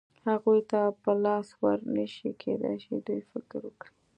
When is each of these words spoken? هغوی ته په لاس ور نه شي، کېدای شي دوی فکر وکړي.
هغوی 0.29 0.59
ته 0.71 0.81
په 1.03 1.11
لاس 1.23 1.47
ور 1.61 1.79
نه 1.95 2.05
شي، 2.13 2.29
کېدای 2.41 2.75
شي 2.83 2.95
دوی 3.07 3.21
فکر 3.31 3.59
وکړي. 3.65 3.91